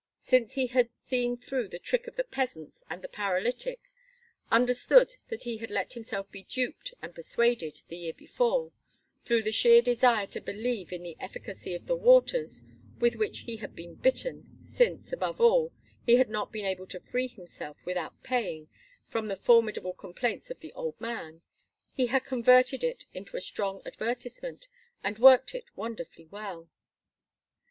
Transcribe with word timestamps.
Since 0.19 0.53
he 0.53 0.65
had 0.65 0.89
seen 0.97 1.37
through 1.37 1.67
the 1.67 1.77
trick 1.77 2.07
of 2.07 2.15
the 2.15 2.23
peasants 2.23 2.83
and 2.89 3.03
the 3.03 3.07
paralytic, 3.07 3.91
understood 4.51 5.17
that 5.27 5.43
he 5.43 5.57
had 5.57 5.69
let 5.69 5.93
himself 5.93 6.31
be 6.31 6.41
duped 6.41 6.95
and 7.03 7.13
persuaded, 7.13 7.81
the 7.87 7.97
year 7.97 8.13
before, 8.15 8.71
through 9.23 9.43
the 9.43 9.51
sheer 9.51 9.79
desire 9.79 10.25
to 10.25 10.41
believe 10.41 10.91
in 10.91 11.03
the 11.03 11.15
efficacy 11.19 11.75
of 11.75 11.85
the 11.85 11.95
waters 11.95 12.63
with 12.97 13.15
which 13.17 13.41
he 13.41 13.57
had 13.57 13.75
been 13.75 13.93
bitten, 13.93 14.57
since, 14.63 15.13
above 15.13 15.39
all, 15.39 15.71
he 16.03 16.15
had 16.15 16.31
not 16.31 16.51
been 16.51 16.65
able 16.65 16.87
to 16.87 16.99
free 16.99 17.27
himself, 17.27 17.77
without 17.85 18.23
paying, 18.23 18.69
from 19.05 19.27
the 19.27 19.37
formidable 19.37 19.93
complaints 19.93 20.49
of 20.49 20.61
the 20.61 20.73
old 20.73 20.99
man, 20.99 21.43
he 21.93 22.07
had 22.07 22.25
converted 22.25 22.83
it 22.83 23.05
into 23.13 23.37
a 23.37 23.39
strong 23.39 23.83
advertisement, 23.85 24.67
and 25.03 25.19
worked 25.19 25.53
it 25.53 25.65
wonderfully 25.75 26.25
well. 26.31 26.67